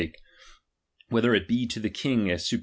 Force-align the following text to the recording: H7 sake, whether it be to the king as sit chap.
H7 0.01 0.05
sake, 0.07 0.19
whether 1.09 1.35
it 1.35 1.47
be 1.47 1.67
to 1.67 1.79
the 1.79 1.91
king 1.91 2.31
as 2.31 2.47
sit 2.49 2.57
chap. 2.57 2.59